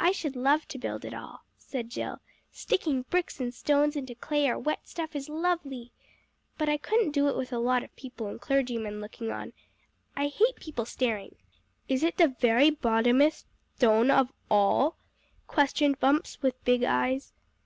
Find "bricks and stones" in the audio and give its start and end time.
3.10-3.94